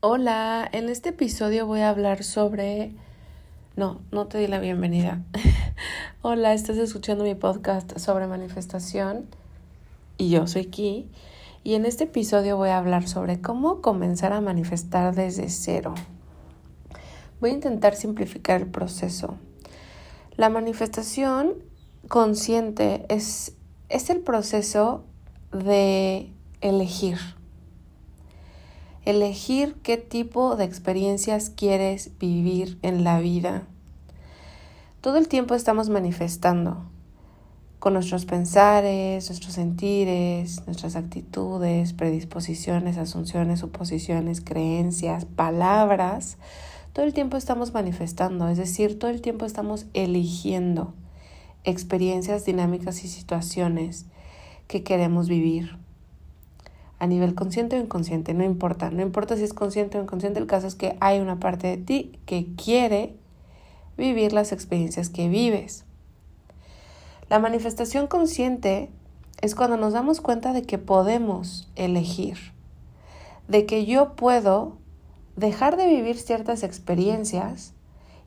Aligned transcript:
Hola, 0.00 0.68
en 0.70 0.88
este 0.90 1.08
episodio 1.08 1.66
voy 1.66 1.80
a 1.80 1.88
hablar 1.88 2.22
sobre... 2.22 2.92
No, 3.74 4.00
no 4.12 4.28
te 4.28 4.38
di 4.38 4.46
la 4.46 4.60
bienvenida. 4.60 5.24
Hola, 6.22 6.54
estás 6.54 6.76
escuchando 6.76 7.24
mi 7.24 7.34
podcast 7.34 7.98
sobre 7.98 8.28
manifestación 8.28 9.26
y 10.16 10.30
yo 10.30 10.46
soy 10.46 10.66
Ki. 10.66 11.10
Y 11.64 11.74
en 11.74 11.84
este 11.84 12.04
episodio 12.04 12.56
voy 12.56 12.68
a 12.68 12.78
hablar 12.78 13.08
sobre 13.08 13.40
cómo 13.40 13.82
comenzar 13.82 14.32
a 14.32 14.40
manifestar 14.40 15.16
desde 15.16 15.48
cero. 15.48 15.96
Voy 17.40 17.50
a 17.50 17.54
intentar 17.54 17.96
simplificar 17.96 18.60
el 18.60 18.68
proceso. 18.68 19.36
La 20.36 20.48
manifestación 20.48 21.54
consciente 22.06 23.04
es, 23.08 23.56
es 23.88 24.10
el 24.10 24.20
proceso 24.20 25.02
de 25.50 26.30
elegir 26.60 27.18
elegir 29.08 29.74
qué 29.82 29.96
tipo 29.96 30.54
de 30.54 30.64
experiencias 30.64 31.48
quieres 31.48 32.10
vivir 32.18 32.78
en 32.82 33.04
la 33.04 33.20
vida. 33.20 33.66
Todo 35.00 35.16
el 35.16 35.28
tiempo 35.28 35.54
estamos 35.54 35.88
manifestando 35.88 36.84
con 37.78 37.94
nuestros 37.94 38.26
pensares, 38.26 39.30
nuestros 39.30 39.54
sentires, 39.54 40.62
nuestras 40.66 40.94
actitudes, 40.94 41.94
predisposiciones, 41.94 42.98
asunciones, 42.98 43.60
suposiciones, 43.60 44.42
creencias, 44.42 45.24
palabras. 45.24 46.36
Todo 46.92 47.06
el 47.06 47.14
tiempo 47.14 47.38
estamos 47.38 47.72
manifestando, 47.72 48.48
es 48.48 48.58
decir, 48.58 48.98
todo 48.98 49.10
el 49.10 49.22
tiempo 49.22 49.46
estamos 49.46 49.86
eligiendo 49.94 50.92
experiencias, 51.64 52.44
dinámicas 52.44 53.02
y 53.04 53.08
situaciones 53.08 54.04
que 54.66 54.82
queremos 54.82 55.28
vivir 55.28 55.78
a 56.98 57.06
nivel 57.06 57.34
consciente 57.34 57.78
o 57.78 57.82
inconsciente, 57.82 58.34
no 58.34 58.44
importa, 58.44 58.90
no 58.90 59.02
importa 59.02 59.36
si 59.36 59.44
es 59.44 59.54
consciente 59.54 59.98
o 59.98 60.02
inconsciente, 60.02 60.40
el 60.40 60.46
caso 60.46 60.66
es 60.66 60.74
que 60.74 60.96
hay 61.00 61.20
una 61.20 61.38
parte 61.38 61.68
de 61.68 61.76
ti 61.76 62.18
que 62.26 62.46
quiere 62.56 63.14
vivir 63.96 64.32
las 64.32 64.52
experiencias 64.52 65.08
que 65.08 65.28
vives. 65.28 65.84
La 67.28 67.38
manifestación 67.38 68.06
consciente 68.06 68.90
es 69.40 69.54
cuando 69.54 69.76
nos 69.76 69.92
damos 69.92 70.20
cuenta 70.20 70.52
de 70.52 70.62
que 70.62 70.78
podemos 70.78 71.70
elegir, 71.76 72.38
de 73.46 73.66
que 73.66 73.86
yo 73.86 74.16
puedo 74.16 74.76
dejar 75.36 75.76
de 75.76 75.86
vivir 75.86 76.18
ciertas 76.18 76.62
experiencias 76.62 77.74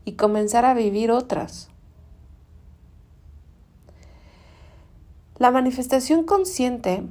y 0.05 0.13
comenzar 0.13 0.65
a 0.65 0.73
vivir 0.73 1.11
otras. 1.11 1.69
La 5.37 5.51
manifestación 5.51 6.23
consciente 6.23 7.03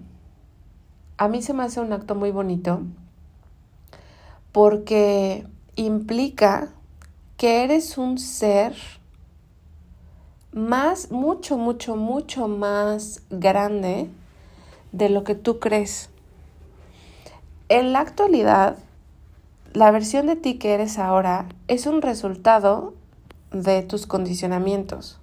a 1.21 1.29
mí 1.29 1.43
se 1.43 1.53
me 1.53 1.65
hace 1.65 1.81
un 1.81 1.93
acto 1.93 2.15
muy 2.15 2.31
bonito 2.31 2.81
porque 4.53 5.47
implica 5.77 6.71
que 7.37 7.63
eres 7.63 7.99
un 7.99 8.17
ser 8.17 8.75
más, 10.53 11.11
mucho, 11.11 11.59
mucho, 11.59 11.95
mucho 11.95 12.49
más 12.49 13.23
grande 13.29 14.09
de 14.93 15.11
lo 15.11 15.23
que 15.23 15.35
tú 15.35 15.59
crees. 15.59 16.09
En 17.69 17.93
la 17.93 18.01
actualidad, 18.01 18.79
la 19.75 19.91
versión 19.91 20.27
de 20.27 20.37
ti 20.37 20.55
que 20.55 20.73
eres 20.73 20.99
ahora 20.99 21.51
es 21.69 21.85
un 21.85 22.01
resultado 22.01 22.95
de 23.53 23.83
tus 23.83 24.07
condicionamientos. 24.07 25.21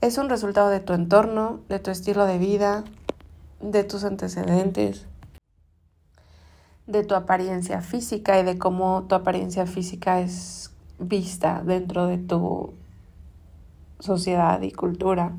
Es 0.00 0.16
un 0.16 0.30
resultado 0.30 0.70
de 0.70 0.80
tu 0.80 0.94
entorno, 0.94 1.60
de 1.68 1.78
tu 1.78 1.90
estilo 1.90 2.24
de 2.24 2.38
vida, 2.38 2.84
de 3.60 3.84
tus 3.84 4.04
antecedentes, 4.04 5.06
de 6.86 7.04
tu 7.04 7.14
apariencia 7.14 7.80
física 7.80 8.38
y 8.38 8.44
de 8.44 8.58
cómo 8.58 9.04
tu 9.08 9.14
apariencia 9.14 9.66
física 9.66 10.20
es 10.20 10.72
vista 10.98 11.62
dentro 11.64 12.06
de 12.06 12.18
tu 12.18 12.74
sociedad 13.98 14.60
y 14.62 14.72
cultura. 14.72 15.32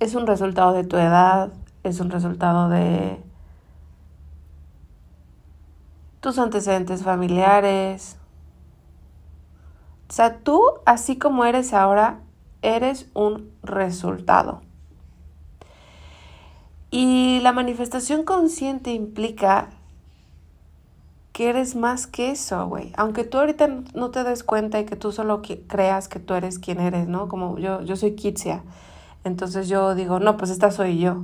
Es 0.00 0.14
un 0.14 0.26
resultado 0.26 0.72
de 0.72 0.84
tu 0.84 0.96
edad, 0.96 1.52
es 1.84 2.00
un 2.00 2.10
resultado 2.10 2.68
de 2.68 3.22
tus 6.20 6.38
antecedentes 6.38 7.02
familiares. 7.02 8.16
O 10.08 10.12
sea, 10.12 10.38
tú, 10.38 10.60
así 10.84 11.18
como 11.18 11.44
eres 11.44 11.72
ahora, 11.72 12.20
eres 12.62 13.08
un 13.14 13.50
resultado. 13.62 14.62
Y 16.92 17.40
la 17.40 17.52
manifestación 17.52 18.22
consciente 18.22 18.92
implica 18.92 19.70
que 21.32 21.48
eres 21.48 21.74
más 21.74 22.06
que 22.06 22.30
eso, 22.30 22.66
güey. 22.66 22.92
Aunque 22.98 23.24
tú 23.24 23.38
ahorita 23.38 23.66
no 23.94 24.10
te 24.10 24.22
des 24.24 24.44
cuenta 24.44 24.78
y 24.78 24.84
que 24.84 24.94
tú 24.96 25.10
solo 25.10 25.40
creas 25.68 26.08
que 26.08 26.20
tú 26.20 26.34
eres 26.34 26.58
quien 26.58 26.80
eres, 26.80 27.08
¿no? 27.08 27.28
Como 27.28 27.56
yo, 27.58 27.80
yo 27.80 27.96
soy 27.96 28.14
Kitsia. 28.14 28.62
Entonces 29.24 29.68
yo 29.68 29.94
digo, 29.94 30.20
no, 30.20 30.36
pues 30.36 30.50
esta 30.50 30.70
soy 30.70 30.98
yo. 30.98 31.22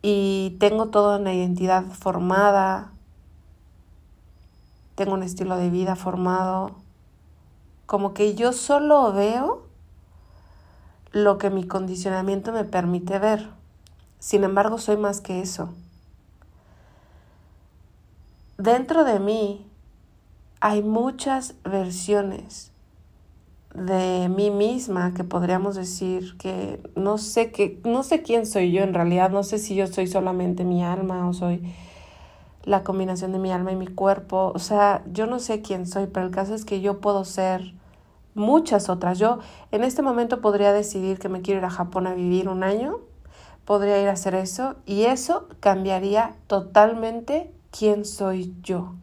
Y 0.00 0.56
tengo 0.60 0.90
toda 0.90 1.18
una 1.18 1.34
identidad 1.34 1.82
formada. 1.86 2.92
Tengo 4.94 5.14
un 5.14 5.24
estilo 5.24 5.56
de 5.56 5.70
vida 5.70 5.96
formado. 5.96 6.70
Como 7.86 8.14
que 8.14 8.36
yo 8.36 8.52
solo 8.52 9.12
veo 9.12 9.66
lo 11.10 11.36
que 11.38 11.50
mi 11.50 11.66
condicionamiento 11.66 12.52
me 12.52 12.62
permite 12.62 13.18
ver. 13.18 13.55
Sin 14.18 14.44
embargo, 14.44 14.78
soy 14.78 14.96
más 14.96 15.20
que 15.20 15.40
eso. 15.40 15.70
Dentro 18.58 19.04
de 19.04 19.20
mí 19.20 19.66
hay 20.60 20.82
muchas 20.82 21.54
versiones 21.64 22.72
de 23.74 24.30
mí 24.30 24.50
misma 24.50 25.12
que 25.12 25.22
podríamos 25.22 25.76
decir 25.76 26.38
que 26.38 26.80
no 26.94 27.18
sé 27.18 27.52
que 27.52 27.78
no 27.84 28.02
sé 28.02 28.22
quién 28.22 28.46
soy 28.46 28.72
yo 28.72 28.82
en 28.82 28.94
realidad, 28.94 29.30
no 29.30 29.42
sé 29.42 29.58
si 29.58 29.74
yo 29.74 29.86
soy 29.86 30.06
solamente 30.06 30.64
mi 30.64 30.82
alma 30.82 31.28
o 31.28 31.34
soy 31.34 31.62
la 32.64 32.82
combinación 32.82 33.32
de 33.32 33.38
mi 33.38 33.52
alma 33.52 33.72
y 33.72 33.76
mi 33.76 33.86
cuerpo, 33.86 34.50
o 34.54 34.58
sea, 34.58 35.04
yo 35.12 35.26
no 35.26 35.38
sé 35.38 35.62
quién 35.62 35.86
soy, 35.86 36.06
pero 36.06 36.26
el 36.26 36.32
caso 36.32 36.54
es 36.54 36.64
que 36.64 36.80
yo 36.80 37.00
puedo 37.00 37.24
ser 37.24 37.74
muchas 38.34 38.88
otras. 38.88 39.18
Yo 39.18 39.38
en 39.70 39.84
este 39.84 40.02
momento 40.02 40.40
podría 40.40 40.72
decidir 40.72 41.18
que 41.18 41.28
me 41.28 41.42
quiero 41.42 41.60
ir 41.60 41.66
a 41.66 41.70
Japón 41.70 42.06
a 42.06 42.14
vivir 42.14 42.48
un 42.48 42.64
año 42.64 42.98
podría 43.66 44.00
ir 44.00 44.08
a 44.08 44.12
hacer 44.12 44.34
eso 44.34 44.76
y 44.86 45.02
eso 45.02 45.48
cambiaría 45.60 46.34
totalmente 46.46 47.52
quién 47.76 48.06
soy 48.06 48.54
yo. 48.62 48.94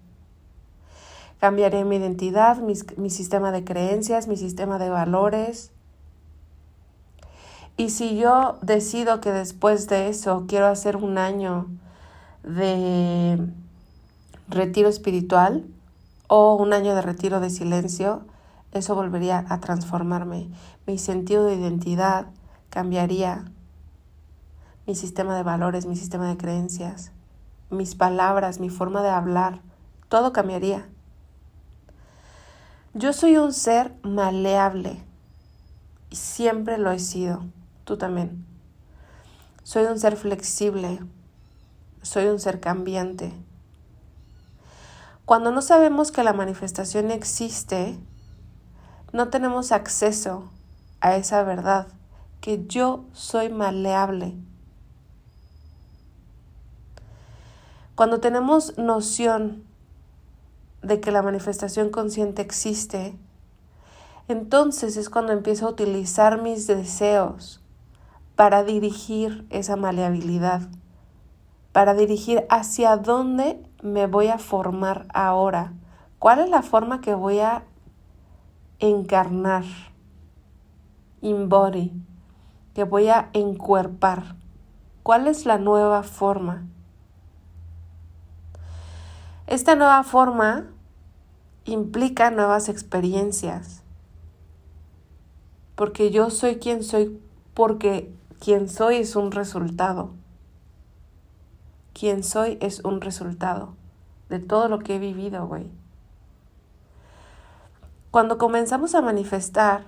Cambiaría 1.39 1.83
mi 1.83 1.97
identidad, 1.97 2.57
mi, 2.57 3.09
sistema 3.09 3.51
de 3.51 3.65
creencias, 3.65 4.27
mi 4.27 4.37
sistema 4.37 4.79
de 4.79 4.89
valores. 4.89 5.71
Y 7.75 7.89
si 7.89 8.17
yo 8.17 8.57
decido 8.61 9.19
que 9.19 9.33
después 9.33 9.89
de 9.89 10.07
eso 10.07 10.45
quiero 10.47 10.67
hacer 10.67 10.95
un 10.95 11.17
año 11.17 11.67
de 12.43 13.45
retiro 14.47 14.87
espiritual 14.87 15.65
o 16.27 16.55
un 16.55 16.71
año 16.71 16.95
de 16.95 17.01
retiro 17.01 17.41
de 17.41 17.49
silencio, 17.49 18.21
eso 18.71 18.95
volvería 18.95 19.45
a 19.49 19.59
transformarme. 19.59 20.47
Mi 20.87 20.97
sentido 20.97 21.45
de 21.45 21.55
identidad 21.55 22.27
cambiaría 22.69 23.43
mi 24.85 24.95
sistema 24.95 25.35
de 25.37 25.43
valores, 25.43 25.85
mi 25.85 25.95
sistema 25.95 26.27
de 26.27 26.37
creencias, 26.37 27.11
mis 27.69 27.95
palabras, 27.95 28.59
mi 28.59 28.69
forma 28.69 29.01
de 29.01 29.09
hablar, 29.09 29.61
todo 30.09 30.33
cambiaría. 30.33 30.87
Yo 32.93 33.13
soy 33.13 33.37
un 33.37 33.53
ser 33.53 33.95
maleable 34.03 35.01
y 36.09 36.15
siempre 36.17 36.77
lo 36.77 36.91
he 36.91 36.99
sido, 36.99 37.43
tú 37.85 37.97
también. 37.97 38.45
Soy 39.63 39.85
un 39.85 39.97
ser 39.97 40.17
flexible, 40.17 40.99
soy 42.01 42.27
un 42.27 42.39
ser 42.39 42.59
cambiante. 42.59 43.33
Cuando 45.25 45.51
no 45.51 45.61
sabemos 45.61 46.11
que 46.11 46.23
la 46.23 46.33
manifestación 46.33 47.09
existe, 47.09 47.97
no 49.13 49.29
tenemos 49.29 49.71
acceso 49.71 50.51
a 50.99 51.15
esa 51.15 51.43
verdad, 51.43 51.87
que 52.41 52.65
yo 52.67 53.05
soy 53.13 53.49
maleable 53.49 54.35
Cuando 57.95 58.19
tenemos 58.19 58.75
noción 58.79 59.63
de 60.81 60.99
que 60.99 61.11
la 61.11 61.21
manifestación 61.21 61.91
consciente 61.91 62.41
existe, 62.41 63.15
entonces 64.27 64.97
es 64.97 65.11
cuando 65.11 65.31
empiezo 65.31 65.67
a 65.67 65.69
utilizar 65.69 66.41
mis 66.41 66.65
deseos 66.65 67.61
para 68.35 68.63
dirigir 68.63 69.45
esa 69.51 69.75
maleabilidad, 69.75 70.61
para 71.71 71.93
dirigir 71.93 72.47
hacia 72.49 72.97
dónde 72.97 73.61
me 73.83 74.07
voy 74.07 74.29
a 74.29 74.39
formar 74.39 75.05
ahora, 75.13 75.73
cuál 76.17 76.39
es 76.39 76.49
la 76.49 76.63
forma 76.63 76.99
que 76.99 77.13
voy 77.13 77.41
a 77.41 77.63
encarnar, 78.79 79.65
embody, 81.21 81.91
que 82.73 82.85
voy 82.85 83.09
a 83.09 83.29
encuerpar, 83.33 84.35
cuál 85.03 85.27
es 85.27 85.45
la 85.45 85.59
nueva 85.59 86.01
forma. 86.01 86.65
Esta 89.47 89.75
nueva 89.75 90.03
forma 90.03 90.67
implica 91.65 92.31
nuevas 92.31 92.69
experiencias. 92.69 93.83
Porque 95.75 96.11
yo 96.11 96.29
soy 96.29 96.57
quien 96.57 96.83
soy, 96.83 97.19
porque 97.53 98.13
quien 98.39 98.69
soy 98.69 98.97
es 98.97 99.15
un 99.15 99.31
resultado. 99.31 100.11
Quien 101.93 102.23
soy 102.23 102.57
es 102.61 102.83
un 102.85 103.01
resultado 103.01 103.75
de 104.29 104.39
todo 104.39 104.67
lo 104.67 104.79
que 104.79 104.95
he 104.95 104.99
vivido, 104.99 105.45
güey. 105.47 105.69
Cuando 108.11 108.37
comenzamos 108.37 108.95
a 108.95 109.01
manifestar, 109.01 109.85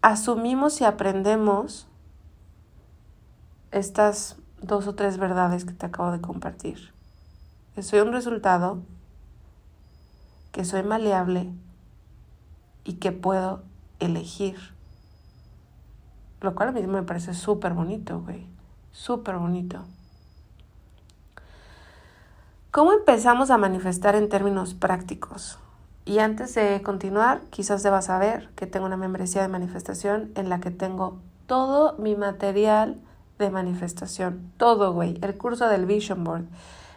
asumimos 0.00 0.80
y 0.80 0.84
aprendemos 0.84 1.88
estas 3.70 4.36
dos 4.60 4.86
o 4.86 4.94
tres 4.94 5.18
verdades 5.18 5.64
que 5.64 5.72
te 5.72 5.86
acabo 5.86 6.10
de 6.10 6.20
compartir. 6.20 6.92
Que 7.74 7.82
soy 7.82 8.00
un 8.00 8.12
resultado, 8.12 8.80
que 10.52 10.64
soy 10.64 10.82
maleable 10.82 11.50
y 12.84 12.94
que 12.94 13.12
puedo 13.12 13.62
elegir. 14.00 14.58
Lo 16.40 16.54
cual 16.54 16.70
a 16.70 16.72
mí 16.72 16.86
me 16.86 17.02
parece 17.02 17.34
súper 17.34 17.72
bonito, 17.72 18.20
güey. 18.20 18.46
Súper 18.90 19.36
bonito. 19.36 19.84
¿Cómo 22.70 22.92
empezamos 22.92 23.50
a 23.50 23.58
manifestar 23.58 24.16
en 24.16 24.28
términos 24.28 24.74
prácticos? 24.74 25.58
Y 26.04 26.18
antes 26.18 26.54
de 26.54 26.82
continuar, 26.82 27.42
quizás 27.50 27.82
debas 27.82 28.06
saber 28.06 28.50
que 28.56 28.66
tengo 28.66 28.86
una 28.86 28.96
membresía 28.96 29.42
de 29.42 29.48
manifestación 29.48 30.32
en 30.34 30.48
la 30.48 30.58
que 30.58 30.70
tengo 30.70 31.20
todo 31.46 31.96
mi 31.98 32.16
material 32.16 32.98
de 33.38 33.50
manifestación. 33.50 34.52
Todo, 34.56 34.92
güey. 34.92 35.18
El 35.22 35.36
curso 35.36 35.68
del 35.68 35.86
Vision 35.86 36.24
Board, 36.24 36.46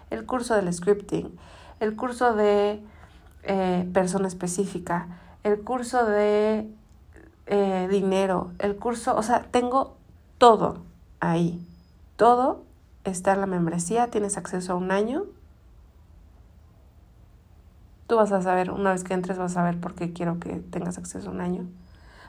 el 0.10 0.26
curso 0.26 0.56
del 0.56 0.72
scripting, 0.74 1.38
el 1.80 1.96
curso 1.96 2.34
de 2.34 2.82
eh, 3.44 3.90
persona 3.94 4.28
específica, 4.28 5.08
el 5.44 5.62
curso 5.62 6.06
de 6.06 6.70
eh, 7.48 7.88
dinero, 7.90 8.52
el 8.60 8.76
curso, 8.76 9.16
o 9.16 9.24
sea, 9.24 9.44
tengo 9.52 9.96
todo 10.38 10.80
ahí. 11.20 11.66
Todo 12.16 12.64
está 13.04 13.34
en 13.34 13.42
la 13.42 13.48
membresía, 13.48 14.10
tienes 14.10 14.38
acceso 14.38 14.74
a 14.74 14.76
un 14.76 14.92
año 14.92 15.26
Tú 18.08 18.18
vas 18.18 18.32
a 18.32 18.42
saber, 18.42 18.70
una 18.70 18.92
vez 18.92 19.04
que 19.04 19.14
entres, 19.14 19.38
vas 19.38 19.52
a 19.52 19.56
saber 19.56 19.80
por 19.80 19.96
qué 19.96 20.14
quiero 20.14 20.40
que 20.40 20.58
tengas 20.58 20.98
acceso 20.98 21.30
a 21.30 21.32
un 21.32 21.42
año. 21.42 21.66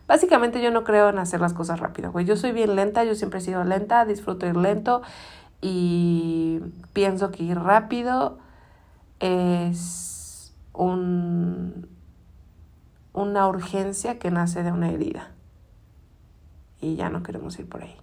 Básicamente 0.08 0.62
yo 0.62 0.70
no 0.70 0.84
creo 0.84 1.10
en 1.10 1.18
hacer 1.18 1.40
las 1.40 1.52
cosas 1.52 1.80
rápido, 1.80 2.12
güey. 2.12 2.24
Yo 2.24 2.36
soy 2.36 2.52
bien 2.52 2.76
lenta, 2.76 3.04
yo 3.04 3.14
siempre 3.14 3.40
he 3.40 3.42
sido 3.42 3.62
lenta, 3.64 4.06
disfruto 4.06 4.46
ir 4.46 4.56
lento 4.56 5.02
y 5.60 6.60
pienso 6.92 7.30
que 7.30 7.44
ir 7.44 7.58
rápido 7.58 8.38
es 9.20 10.54
un, 10.72 11.88
una 13.12 13.48
urgencia 13.48 14.18
que 14.18 14.30
nace 14.30 14.62
de 14.62 14.72
una 14.72 14.90
herida. 14.90 15.30
Y 16.80 16.96
ya 16.96 17.08
no 17.08 17.22
queremos 17.22 17.58
ir 17.58 17.68
por 17.68 17.82
ahí. 17.82 17.96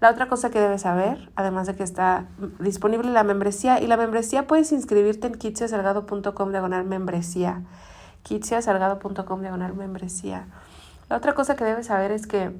La 0.00 0.10
otra 0.10 0.28
cosa 0.28 0.50
que 0.50 0.60
debes 0.60 0.82
saber, 0.82 1.30
además 1.34 1.66
de 1.66 1.76
que 1.76 1.82
está 1.82 2.26
disponible 2.58 3.10
la 3.10 3.24
membresía, 3.24 3.80
y 3.80 3.86
la 3.86 3.96
membresía 3.96 4.46
puedes 4.46 4.70
inscribirte 4.72 5.28
en 5.28 5.34
kitsiasalgado.com 5.34 6.50
diagonal 6.50 6.84
membresía. 6.84 7.62
kitsiasalgado.com 8.22 9.40
diagonal 9.40 9.74
membresía. 9.74 10.46
La 11.08 11.16
otra 11.16 11.34
cosa 11.34 11.56
que 11.56 11.64
debes 11.64 11.86
saber 11.86 12.10
es 12.10 12.26
que 12.26 12.54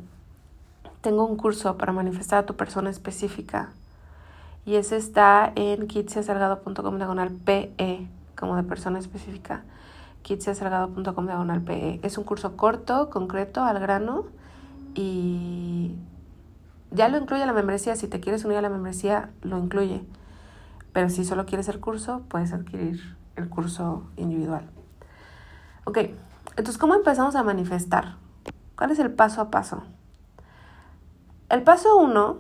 tengo 1.04 1.26
un 1.26 1.36
curso 1.36 1.76
para 1.76 1.92
manifestar 1.92 2.38
a 2.38 2.46
tu 2.46 2.56
persona 2.56 2.88
específica. 2.88 3.68
Y 4.64 4.76
ese 4.76 4.96
está 4.96 5.52
en 5.54 5.86
kitsiasalgado.com 5.86 6.96
diagonal 6.96 7.30
PE, 7.30 8.08
como 8.34 8.56
de 8.56 8.62
persona 8.62 8.98
específica. 8.98 9.64
kitsiasalgado.com 10.22 11.26
diagonal 11.26 11.60
PE. 11.60 12.00
Es 12.02 12.16
un 12.16 12.24
curso 12.24 12.56
corto, 12.56 13.10
concreto, 13.10 13.62
al 13.62 13.78
grano. 13.80 14.24
Y 14.94 15.94
ya 16.90 17.10
lo 17.10 17.18
incluye 17.18 17.44
la 17.44 17.52
membresía, 17.52 17.96
si 17.96 18.08
te 18.08 18.20
quieres 18.20 18.46
unir 18.46 18.56
a 18.56 18.62
la 18.62 18.70
membresía, 18.70 19.28
lo 19.42 19.58
incluye. 19.58 20.02
Pero 20.94 21.10
si 21.10 21.26
solo 21.26 21.44
quieres 21.44 21.68
el 21.68 21.80
curso, 21.80 22.22
puedes 22.28 22.54
adquirir 22.54 23.14
el 23.36 23.50
curso 23.50 24.04
individual. 24.16 24.70
Ok, 25.84 25.98
entonces, 26.56 26.78
¿cómo 26.78 26.94
empezamos 26.94 27.36
a 27.36 27.42
manifestar? 27.42 28.16
¿Cuál 28.74 28.92
es 28.92 28.98
el 29.00 29.12
paso 29.12 29.42
a 29.42 29.50
paso? 29.50 29.82
El 31.54 31.62
paso 31.62 31.96
uno 31.96 32.38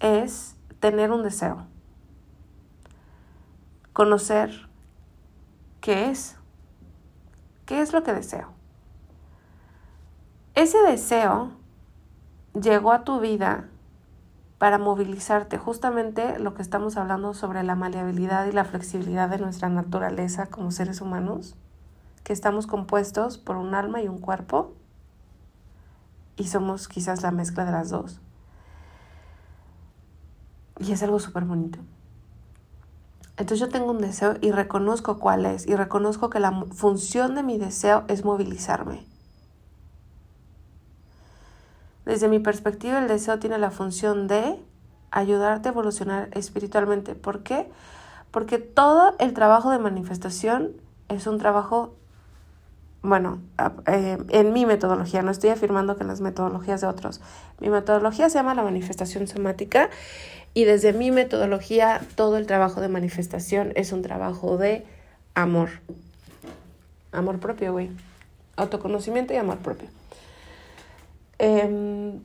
es 0.00 0.56
tener 0.80 1.12
un 1.12 1.22
deseo. 1.22 1.68
Conocer 3.92 4.68
qué 5.80 6.10
es. 6.10 6.36
¿Qué 7.66 7.80
es 7.80 7.92
lo 7.92 8.02
que 8.02 8.12
deseo? 8.12 8.48
Ese 10.56 10.82
deseo 10.82 11.52
llegó 12.60 12.90
a 12.90 13.04
tu 13.04 13.20
vida 13.20 13.68
para 14.58 14.78
movilizarte, 14.78 15.56
justamente 15.56 16.40
lo 16.40 16.54
que 16.54 16.62
estamos 16.62 16.96
hablando 16.96 17.32
sobre 17.32 17.62
la 17.62 17.76
maleabilidad 17.76 18.44
y 18.46 18.50
la 18.50 18.64
flexibilidad 18.64 19.28
de 19.28 19.38
nuestra 19.38 19.68
naturaleza 19.68 20.46
como 20.46 20.72
seres 20.72 21.00
humanos, 21.00 21.54
que 22.24 22.32
estamos 22.32 22.66
compuestos 22.66 23.38
por 23.38 23.56
un 23.56 23.76
alma 23.76 24.02
y 24.02 24.08
un 24.08 24.18
cuerpo, 24.18 24.74
y 26.40 26.46
somos 26.46 26.88
quizás 26.88 27.22
la 27.22 27.30
mezcla 27.30 27.66
de 27.66 27.72
las 27.72 27.90
dos. 27.90 28.18
Y 30.78 30.92
es 30.92 31.02
algo 31.02 31.20
súper 31.20 31.44
bonito. 31.44 31.78
Entonces 33.36 33.60
yo 33.60 33.68
tengo 33.68 33.90
un 33.90 33.98
deseo 33.98 34.36
y 34.40 34.50
reconozco 34.50 35.18
cuál 35.18 35.44
es, 35.44 35.66
y 35.66 35.76
reconozco 35.76 36.30
que 36.30 36.40
la 36.40 36.64
función 36.72 37.34
de 37.34 37.42
mi 37.42 37.58
deseo 37.58 38.04
es 38.08 38.24
movilizarme. 38.24 39.04
Desde 42.06 42.28
mi 42.28 42.38
perspectiva, 42.38 42.98
el 42.98 43.08
deseo 43.08 43.38
tiene 43.38 43.58
la 43.58 43.70
función 43.70 44.26
de 44.26 44.58
ayudarte 45.10 45.68
a 45.68 45.72
evolucionar 45.72 46.30
espiritualmente. 46.32 47.14
¿Por 47.14 47.42
qué? 47.42 47.70
Porque 48.30 48.56
todo 48.56 49.14
el 49.18 49.34
trabajo 49.34 49.70
de 49.70 49.78
manifestación 49.78 50.72
es 51.08 51.26
un 51.26 51.36
trabajo, 51.38 51.96
bueno, 53.02 53.40
eh, 53.86 54.18
en 54.28 54.52
mi 54.52 54.66
metodología, 54.66 55.22
no 55.22 55.30
estoy 55.30 55.50
afirmando 55.50 55.96
que 55.96 56.04
las 56.04 56.20
metodologías 56.20 56.82
de 56.82 56.86
otros. 56.86 57.20
Mi 57.58 57.70
metodología 57.70 58.28
se 58.28 58.38
llama 58.38 58.54
la 58.54 58.62
manifestación 58.62 59.26
somática 59.26 59.88
y 60.52 60.64
desde 60.64 60.92
mi 60.92 61.10
metodología 61.10 62.02
todo 62.14 62.36
el 62.36 62.46
trabajo 62.46 62.80
de 62.80 62.88
manifestación 62.88 63.72
es 63.74 63.92
un 63.92 64.02
trabajo 64.02 64.58
de 64.58 64.84
amor. 65.34 65.70
Amor 67.12 67.40
propio, 67.40 67.72
güey. 67.72 67.90
Autoconocimiento 68.56 69.32
y 69.32 69.36
amor 69.36 69.58
propio. 69.58 69.88
Em, 71.38 72.20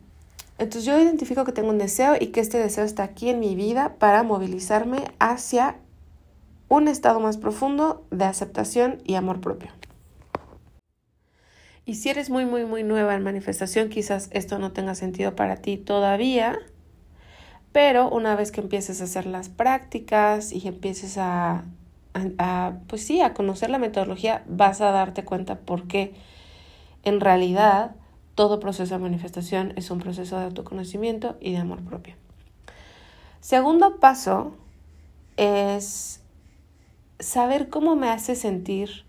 entonces 0.57 0.83
yo 0.83 0.99
identifico 0.99 1.45
que 1.45 1.53
tengo 1.53 1.69
un 1.69 1.77
deseo 1.77 2.15
y 2.19 2.27
que 2.27 2.41
este 2.41 2.57
deseo 2.57 2.83
está 2.83 3.03
aquí 3.03 3.29
en 3.29 3.39
mi 3.39 3.55
vida 3.55 3.95
para 3.97 4.23
movilizarme 4.23 5.05
hacia 5.19 5.77
un 6.67 6.89
estado 6.89 7.21
más 7.21 7.37
profundo 7.37 8.05
de 8.11 8.25
aceptación 8.25 9.01
y 9.05 9.15
amor 9.15 9.39
propio. 9.39 9.69
Y 11.85 11.95
si 11.95 12.09
eres 12.09 12.31
muy, 12.31 12.45
muy, 12.45 12.65
muy 12.65 12.83
nueva 12.83 13.13
en 13.13 13.23
manifestación, 13.23 13.89
quizás 13.89 14.29
esto 14.31 14.57
no 14.57 14.71
tenga 14.71 14.95
sentido 14.95 15.35
para 15.35 15.57
ti 15.57 15.77
todavía, 15.77 16.57
pero 17.71 18.09
una 18.09 18.35
vez 18.35 18.51
que 18.51 18.61
empieces 18.61 19.01
a 19.01 19.03
hacer 19.03 19.27
las 19.27 19.49
prácticas 19.49 20.51
y 20.51 20.67
empieces 20.67 21.17
a, 21.19 21.65
pues 22.87 23.05
sí, 23.05 23.21
a 23.21 23.33
conocer 23.33 23.69
la 23.69 23.77
metodología, 23.77 24.43
vas 24.47 24.81
a 24.81 24.89
darte 24.91 25.23
cuenta 25.23 25.59
por 25.59 25.87
qué 25.87 26.15
en 27.03 27.19
realidad 27.19 27.95
todo 28.33 28.59
proceso 28.59 28.95
de 28.95 29.01
manifestación 29.01 29.73
es 29.75 29.91
un 29.91 29.99
proceso 29.99 30.39
de 30.39 30.45
autoconocimiento 30.45 31.37
y 31.39 31.51
de 31.51 31.57
amor 31.57 31.83
propio. 31.83 32.15
Segundo 33.41 33.99
paso 33.99 34.55
es 35.37 36.21
saber 37.19 37.69
cómo 37.69 37.95
me 37.95 38.09
hace 38.09 38.35
sentir 38.35 39.05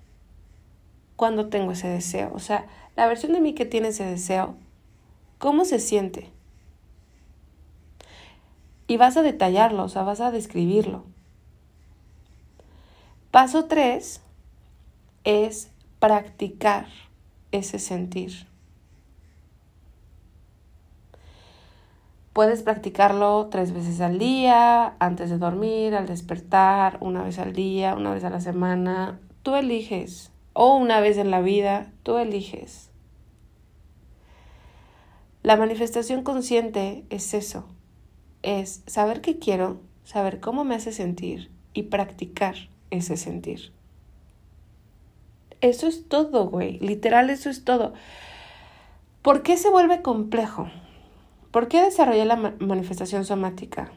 cuando 1.16 1.48
tengo 1.48 1.72
ese 1.72 1.88
deseo. 1.88 2.30
O 2.34 2.38
sea, 2.38 2.66
la 2.94 3.06
versión 3.06 3.32
de 3.32 3.40
mí 3.40 3.54
que 3.54 3.64
tiene 3.64 3.88
ese 3.88 4.04
deseo, 4.04 4.54
¿cómo 5.38 5.64
se 5.64 5.78
siente? 5.78 6.30
Y 8.86 8.98
vas 8.98 9.16
a 9.16 9.22
detallarlo, 9.22 9.84
o 9.84 9.88
sea, 9.88 10.02
vas 10.02 10.20
a 10.20 10.30
describirlo. 10.30 11.04
Paso 13.30 13.66
tres 13.66 14.22
es 15.24 15.70
practicar 15.98 16.86
ese 17.50 17.78
sentir. 17.78 18.46
Puedes 22.32 22.62
practicarlo 22.62 23.48
tres 23.50 23.72
veces 23.72 24.00
al 24.02 24.18
día, 24.18 24.94
antes 24.98 25.30
de 25.30 25.38
dormir, 25.38 25.94
al 25.94 26.06
despertar, 26.06 26.98
una 27.00 27.22
vez 27.22 27.38
al 27.38 27.54
día, 27.54 27.94
una 27.94 28.12
vez 28.12 28.24
a 28.24 28.30
la 28.30 28.40
semana. 28.40 29.18
Tú 29.42 29.54
eliges. 29.54 30.30
O 30.58 30.74
una 30.74 31.00
vez 31.00 31.18
en 31.18 31.30
la 31.30 31.42
vida, 31.42 31.92
tú 32.02 32.16
eliges. 32.16 32.90
La 35.42 35.58
manifestación 35.58 36.22
consciente 36.22 37.04
es 37.10 37.34
eso. 37.34 37.66
Es 38.40 38.82
saber 38.86 39.20
qué 39.20 39.38
quiero, 39.38 39.82
saber 40.04 40.40
cómo 40.40 40.64
me 40.64 40.74
hace 40.74 40.92
sentir 40.92 41.50
y 41.74 41.82
practicar 41.82 42.54
ese 42.88 43.18
sentir. 43.18 43.74
Eso 45.60 45.88
es 45.88 46.08
todo, 46.08 46.48
güey. 46.48 46.78
Literal, 46.78 47.28
eso 47.28 47.50
es 47.50 47.62
todo. 47.62 47.92
¿Por 49.20 49.42
qué 49.42 49.58
se 49.58 49.68
vuelve 49.68 50.00
complejo? 50.00 50.70
¿Por 51.50 51.68
qué 51.68 51.82
desarrollé 51.82 52.24
la 52.24 52.54
manifestación 52.60 53.26
somática? 53.26 53.92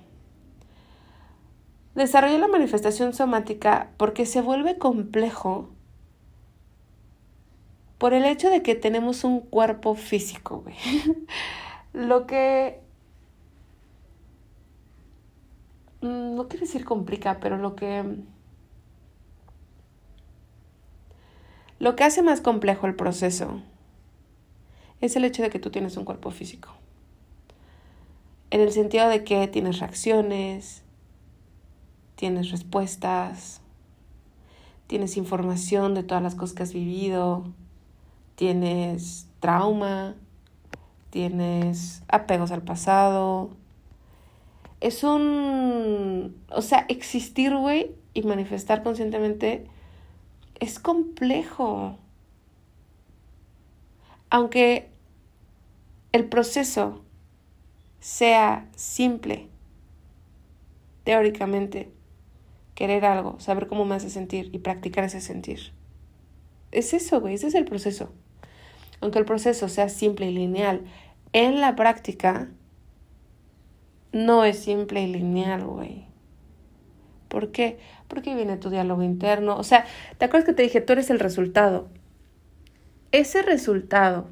Desarrollé 1.95 2.37
la 2.37 2.49
manifestación 2.49 3.13
somática 3.13 3.91
porque 3.95 4.25
se 4.25 4.41
vuelve 4.41 4.77
complejo 4.77 5.69
por 7.99 8.13
el 8.13 8.25
hecho 8.25 8.49
de 8.49 8.63
que 8.63 8.73
tenemos 8.75 9.23
un 9.23 9.41
cuerpo 9.41 9.93
físico, 9.93 10.61
güey. 10.61 10.75
Lo 11.93 12.25
que... 12.25 12.79
Mm, 16.01 16.35
no 16.35 16.47
quiero 16.47 16.65
decir 16.65 16.85
complica, 16.85 17.39
pero 17.39 17.57
lo 17.57 17.75
que... 17.75 18.03
Lo 21.77 21.95
que 21.95 22.03
hace 22.03 22.21
más 22.21 22.41
complejo 22.41 22.87
el 22.87 22.95
proceso 22.95 23.61
es 25.01 25.15
el 25.15 25.25
hecho 25.25 25.43
de 25.43 25.49
que 25.49 25.59
tú 25.59 25.69
tienes 25.69 25.97
un 25.97 26.05
cuerpo 26.05 26.31
físico. 26.31 26.69
En 28.49 28.61
el 28.61 28.71
sentido 28.71 29.09
de 29.09 29.23
que 29.23 29.47
tienes 29.47 29.79
reacciones, 29.79 30.83
tienes 32.15 32.51
respuestas, 32.51 33.61
tienes 34.87 35.17
información 35.17 35.93
de 35.95 36.03
todas 36.03 36.23
las 36.23 36.35
cosas 36.35 36.55
que 36.55 36.63
has 36.63 36.73
vivido, 36.73 37.45
tienes 38.39 39.27
trauma, 39.41 40.15
tienes 41.09 42.03
apegos 42.07 42.51
al 42.51 42.61
pasado. 42.61 43.49
Es 44.79 45.03
un... 45.03 46.41
O 46.49 46.61
sea, 46.61 46.85
existir, 46.87 47.53
güey, 47.53 47.91
y 48.13 48.21
manifestar 48.21 48.81
conscientemente 48.81 49.67
es 50.61 50.79
complejo. 50.79 51.97
Aunque 54.29 54.87
el 56.13 56.23
proceso 56.29 57.01
sea 57.99 58.69
simple, 58.73 59.49
teóricamente, 61.03 61.91
querer 62.73 63.03
algo, 63.03 63.37
saber 63.41 63.67
cómo 63.67 63.83
me 63.83 63.95
hace 63.95 64.09
sentir 64.09 64.49
y 64.53 64.59
practicar 64.59 65.03
ese 65.03 65.19
sentir. 65.19 65.73
Es 66.71 66.93
eso, 66.93 67.19
güey, 67.19 67.33
ese 67.33 67.47
es 67.47 67.55
el 67.55 67.65
proceso 67.65 68.13
aunque 69.01 69.19
el 69.19 69.25
proceso 69.25 69.69
sea 69.69 69.89
simple 69.89 70.29
y 70.29 70.33
lineal, 70.33 70.81
en 71.33 71.61
la 71.61 71.75
práctica 71.75 72.49
no 74.11 74.43
es 74.45 74.59
simple 74.59 75.03
y 75.03 75.07
lineal, 75.07 75.65
güey. 75.65 76.07
¿Por 77.27 77.51
qué? 77.51 77.77
Porque 78.07 78.35
viene 78.35 78.57
tu 78.57 78.69
diálogo 78.69 79.03
interno. 79.03 79.55
O 79.55 79.63
sea, 79.63 79.85
¿te 80.17 80.25
acuerdas 80.25 80.47
que 80.47 80.53
te 80.53 80.63
dije, 80.63 80.81
tú 80.81 80.93
eres 80.93 81.09
el 81.11 81.19
resultado? 81.19 81.87
Ese 83.11 83.43
resultado 83.43 84.27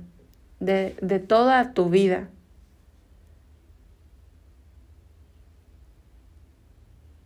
de, 0.60 0.96
de 1.02 1.20
toda 1.20 1.74
tu 1.74 1.90
vida 1.90 2.30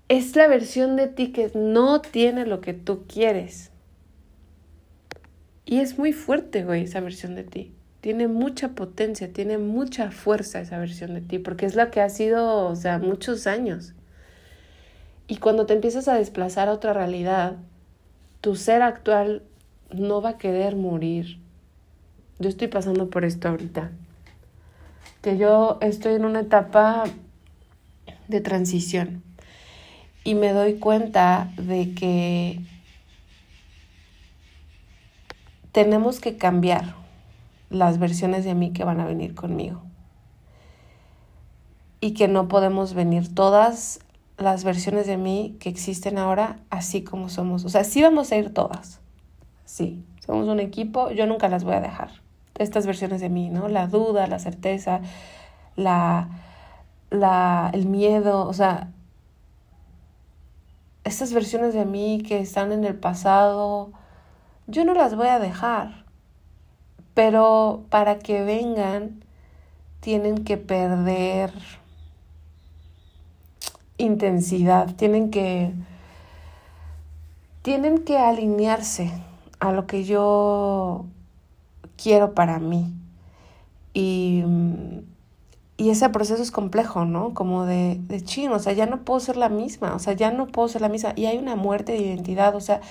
es 0.10 0.36
la 0.36 0.48
versión 0.48 0.98
de 0.98 1.07
ti 1.07 1.31
que 1.31 1.51
no 1.55 2.01
tiene 2.01 2.45
lo 2.45 2.60
que 2.60 2.74
tú 2.74 3.05
quieres. 3.07 3.70
Y 5.71 5.79
es 5.79 5.97
muy 5.97 6.11
fuerte, 6.11 6.65
güey, 6.65 6.83
esa 6.83 6.99
versión 6.99 7.33
de 7.33 7.45
ti. 7.45 7.71
Tiene 8.01 8.27
mucha 8.27 8.71
potencia, 8.71 9.31
tiene 9.31 9.57
mucha 9.57 10.11
fuerza 10.11 10.59
esa 10.59 10.77
versión 10.77 11.13
de 11.13 11.21
ti, 11.21 11.39
porque 11.39 11.65
es 11.65 11.75
la 11.75 11.89
que 11.91 12.01
ha 12.01 12.09
sido, 12.09 12.65
o 12.65 12.75
sea, 12.75 12.99
muchos 12.99 13.47
años. 13.47 13.93
Y 15.29 15.37
cuando 15.37 15.65
te 15.65 15.73
empiezas 15.73 16.09
a 16.09 16.15
desplazar 16.15 16.67
a 16.67 16.73
otra 16.73 16.91
realidad, 16.91 17.55
tu 18.41 18.57
ser 18.57 18.81
actual 18.81 19.43
no 19.93 20.21
va 20.21 20.31
a 20.31 20.37
querer 20.37 20.75
morir. 20.75 21.39
Yo 22.39 22.49
estoy 22.49 22.67
pasando 22.67 23.09
por 23.09 23.23
esto 23.23 23.47
ahorita. 23.47 23.91
Que 25.21 25.37
yo 25.37 25.77
estoy 25.79 26.15
en 26.15 26.25
una 26.25 26.41
etapa 26.41 27.05
de 28.27 28.41
transición. 28.41 29.23
Y 30.25 30.35
me 30.35 30.51
doy 30.51 30.79
cuenta 30.79 31.49
de 31.55 31.93
que 31.93 32.59
tenemos 35.71 36.19
que 36.19 36.37
cambiar 36.37 36.95
las 37.69 37.99
versiones 37.99 38.43
de 38.45 38.55
mí 38.55 38.73
que 38.73 38.83
van 38.83 38.99
a 38.99 39.05
venir 39.05 39.33
conmigo. 39.33 39.81
Y 41.99 42.13
que 42.13 42.27
no 42.27 42.47
podemos 42.47 42.93
venir 42.93 43.33
todas 43.33 43.99
las 44.37 44.63
versiones 44.63 45.07
de 45.07 45.17
mí 45.17 45.55
que 45.59 45.69
existen 45.69 46.17
ahora 46.17 46.59
así 46.69 47.03
como 47.03 47.29
somos. 47.29 47.63
O 47.63 47.69
sea, 47.69 47.83
sí 47.83 48.01
vamos 48.01 48.31
a 48.31 48.37
ir 48.37 48.53
todas. 48.53 48.99
Sí, 49.65 50.03
somos 50.25 50.47
un 50.47 50.59
equipo, 50.59 51.11
yo 51.11 51.27
nunca 51.27 51.47
las 51.47 51.63
voy 51.63 51.75
a 51.75 51.81
dejar. 51.81 52.11
Estas 52.57 52.85
versiones 52.85 53.21
de 53.21 53.29
mí, 53.29 53.49
¿no? 53.49 53.69
La 53.69 53.87
duda, 53.87 54.27
la 54.27 54.39
certeza, 54.39 55.01
la, 55.75 56.29
la, 57.09 57.69
el 57.73 57.85
miedo, 57.85 58.47
o 58.47 58.53
sea, 58.53 58.89
estas 61.03 61.33
versiones 61.33 61.73
de 61.73 61.85
mí 61.85 62.23
que 62.27 62.39
están 62.39 62.71
en 62.71 62.83
el 62.83 62.95
pasado, 62.95 63.93
yo 64.71 64.85
no 64.85 64.93
las 64.93 65.15
voy 65.15 65.27
a 65.27 65.39
dejar, 65.39 66.05
pero 67.13 67.83
para 67.89 68.19
que 68.19 68.43
vengan 68.43 69.23
tienen 69.99 70.43
que 70.43 70.57
perder 70.57 71.51
intensidad, 73.97 74.95
tienen 74.95 75.29
que 75.29 75.73
tienen 77.61 77.99
que 77.99 78.17
alinearse 78.17 79.11
a 79.59 79.71
lo 79.71 79.85
que 79.85 80.03
yo 80.03 81.05
quiero 82.01 82.33
para 82.33 82.59
mí. 82.59 82.91
Y, 83.93 84.43
y 85.77 85.89
ese 85.89 86.09
proceso 86.09 86.41
es 86.41 86.51
complejo, 86.51 87.05
¿no? 87.05 87.33
Como 87.33 87.65
de, 87.65 87.99
de 88.07 88.21
chino, 88.23 88.55
o 88.55 88.59
sea, 88.59 88.73
ya 88.73 88.87
no 88.87 89.03
puedo 89.03 89.19
ser 89.19 89.37
la 89.37 89.49
misma, 89.49 89.93
o 89.93 89.99
sea, 89.99 90.13
ya 90.13 90.31
no 90.31 90.47
puedo 90.47 90.67
ser 90.69 90.81
la 90.81 90.89
misma. 90.89 91.13
Y 91.15 91.25
hay 91.25 91.37
una 91.37 91.55
muerte 91.55 91.91
de 91.91 91.99
identidad, 91.99 92.55
o 92.55 92.61
sea, 92.61 92.81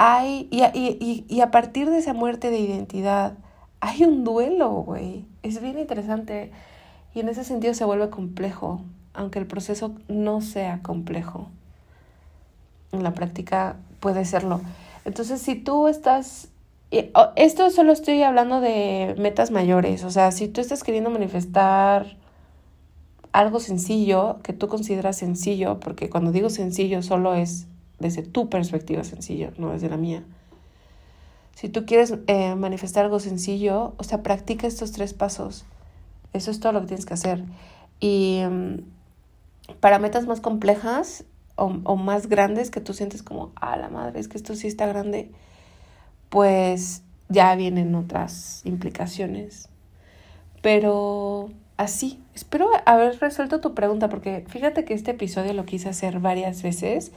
hay, 0.00 0.46
y, 0.52 0.62
y, 0.62 1.24
y, 1.28 1.40
a 1.40 1.50
partir 1.50 1.90
de 1.90 1.98
esa 1.98 2.14
muerte 2.14 2.50
de 2.50 2.60
identidad, 2.60 3.36
hay 3.80 4.04
un 4.04 4.22
duelo, 4.22 4.70
güey. 4.70 5.24
Es 5.42 5.60
bien 5.60 5.76
interesante. 5.76 6.52
Y 7.16 7.20
en 7.20 7.28
ese 7.28 7.42
sentido 7.42 7.74
se 7.74 7.84
vuelve 7.84 8.08
complejo, 8.08 8.80
aunque 9.12 9.40
el 9.40 9.48
proceso 9.48 9.96
no 10.06 10.40
sea 10.40 10.82
complejo. 10.82 11.48
En 12.92 13.02
la 13.02 13.12
práctica 13.12 13.74
puede 13.98 14.24
serlo. 14.24 14.60
Entonces, 15.04 15.42
si 15.42 15.56
tú 15.56 15.88
estás... 15.88 16.48
Esto 17.34 17.68
solo 17.70 17.90
estoy 17.90 18.22
hablando 18.22 18.60
de 18.60 19.16
metas 19.18 19.50
mayores. 19.50 20.04
O 20.04 20.12
sea, 20.12 20.30
si 20.30 20.46
tú 20.46 20.60
estás 20.60 20.84
queriendo 20.84 21.10
manifestar 21.10 22.16
algo 23.32 23.58
sencillo, 23.58 24.38
que 24.44 24.52
tú 24.52 24.68
consideras 24.68 25.16
sencillo, 25.16 25.80
porque 25.80 26.08
cuando 26.08 26.30
digo 26.30 26.50
sencillo 26.50 27.02
solo 27.02 27.34
es 27.34 27.66
desde 27.98 28.22
tu 28.22 28.48
perspectiva 28.48 29.04
sencillo, 29.04 29.52
no 29.58 29.72
desde 29.72 29.88
la 29.88 29.96
mía. 29.96 30.24
Si 31.54 31.68
tú 31.68 31.86
quieres 31.86 32.14
eh, 32.28 32.54
manifestar 32.54 33.04
algo 33.04 33.18
sencillo, 33.18 33.94
o 33.96 34.04
sea, 34.04 34.22
practica 34.22 34.66
estos 34.66 34.92
tres 34.92 35.12
pasos. 35.12 35.64
Eso 36.32 36.50
es 36.50 36.60
todo 36.60 36.72
lo 36.72 36.80
que 36.82 36.86
tienes 36.88 37.06
que 37.06 37.14
hacer. 37.14 37.44
Y 37.98 38.42
mm, 38.48 39.76
para 39.80 39.98
metas 39.98 40.26
más 40.26 40.40
complejas 40.40 41.24
o, 41.56 41.64
o, 41.82 41.96
más 41.96 42.28
grandes 42.28 42.70
que 42.70 42.80
tú 42.80 42.92
sientes 42.94 43.24
como, 43.24 43.50
ah, 43.56 43.76
la 43.76 43.88
madre, 43.88 44.20
es 44.20 44.28
que 44.28 44.36
esto 44.36 44.54
sí 44.54 44.68
está 44.68 44.86
grande, 44.86 45.32
pues 46.28 47.02
ya 47.28 47.54
vienen 47.56 47.94
otras 47.96 48.62
implicaciones. 48.64 49.68
Pero 50.62 51.50
así, 51.76 52.22
espero 52.34 52.70
haber 52.86 53.18
resuelto 53.18 53.60
tu 53.60 53.74
pregunta 53.74 54.08
porque 54.08 54.44
fíjate 54.48 54.84
que 54.84 54.94
este 54.94 55.12
episodio 55.12 55.52
lo 55.54 55.64
quise 55.64 55.88
hacer 55.88 56.20
varias 56.20 56.62
veces 56.62 57.12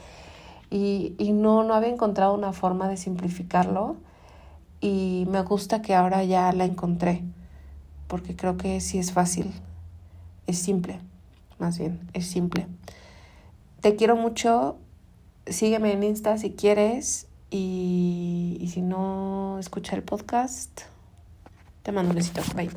y, 0.71 1.13
y 1.19 1.33
no, 1.33 1.63
no 1.63 1.75
había 1.75 1.89
encontrado 1.89 2.33
una 2.33 2.53
forma 2.53 2.87
de 2.87 2.97
simplificarlo 2.97 3.97
y 4.79 5.27
me 5.29 5.43
gusta 5.43 5.83
que 5.83 5.93
ahora 5.93 6.23
ya 6.23 6.51
la 6.53 6.65
encontré 6.65 7.23
porque 8.07 8.35
creo 8.35 8.57
que 8.57 8.81
sí 8.81 8.97
es 8.97 9.13
fácil, 9.13 9.53
es 10.47 10.57
simple, 10.57 10.99
más 11.59 11.77
bien, 11.77 12.09
es 12.13 12.27
simple. 12.27 12.67
Te 13.79 13.95
quiero 13.95 14.17
mucho, 14.17 14.77
sígueme 15.45 15.93
en 15.93 16.03
Insta 16.03 16.37
si 16.37 16.51
quieres 16.51 17.27
y, 17.49 18.57
y 18.59 18.67
si 18.67 18.81
no, 18.81 19.57
escucha 19.59 19.95
el 19.95 20.03
podcast. 20.03 20.81
Te 21.83 21.91
mando 21.91 22.09
un 22.09 22.17
besito, 22.17 22.41
bye. 22.53 22.69